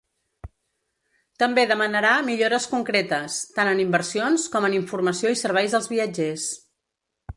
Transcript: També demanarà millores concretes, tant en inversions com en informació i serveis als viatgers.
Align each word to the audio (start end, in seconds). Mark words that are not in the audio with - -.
També 1.43 1.65
demanarà 1.71 2.13
millores 2.29 2.65
concretes, 2.71 3.35
tant 3.59 3.69
en 3.75 3.83
inversions 3.83 4.47
com 4.57 4.67
en 4.71 4.79
informació 4.79 5.35
i 5.37 5.39
serveis 5.43 5.77
als 5.81 5.91
viatgers. 5.93 6.49